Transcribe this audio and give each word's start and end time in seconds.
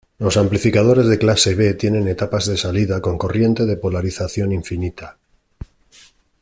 Los 0.17 0.35
amplificadores 0.37 1.05
de 1.05 1.19
clase 1.19 1.53
B 1.53 1.75
tienen 1.75 2.07
etapas 2.07 2.47
de 2.47 2.57
salida 2.57 2.99
con 3.03 3.19
corriente 3.19 3.67
de 3.67 3.77
polarización 3.77 4.51
infinita. 4.51 5.19